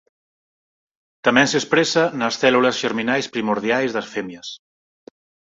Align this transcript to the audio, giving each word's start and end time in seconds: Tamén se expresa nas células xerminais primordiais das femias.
Tamén 1.25 1.47
se 1.51 1.57
expresa 1.61 2.03
nas 2.19 2.37
células 2.41 2.75
xerminais 2.81 3.29
primordiais 3.33 3.91
das 3.97 4.07
femias. 4.13 4.47